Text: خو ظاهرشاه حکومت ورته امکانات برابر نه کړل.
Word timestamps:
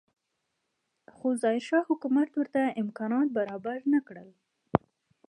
خو 1.15 1.27
ظاهرشاه 1.41 1.83
حکومت 1.89 2.29
ورته 2.33 2.61
امکانات 2.81 3.27
برابر 3.37 3.79
نه 3.93 3.99
کړل. 4.07 4.29